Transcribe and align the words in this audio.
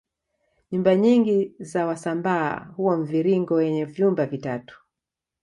Nyumba 0.71 0.95
nyingi 0.95 1.55
za 1.59 1.85
wasambaa 1.85 2.59
huwa 2.75 2.97
mviringo 2.97 3.61
yenye 3.61 3.85
vyumba 3.85 4.25
vitatu 4.25 4.83